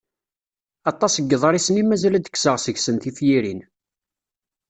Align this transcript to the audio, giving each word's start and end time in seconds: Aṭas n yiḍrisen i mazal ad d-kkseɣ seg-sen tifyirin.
Aṭas 0.91 1.13
n 1.17 1.23
yiḍrisen 1.29 1.81
i 1.81 1.83
mazal 1.85 2.15
ad 2.17 2.21
d-kkseɣ 2.23 2.55
seg-sen 2.59 2.95
tifyirin. 3.03 3.61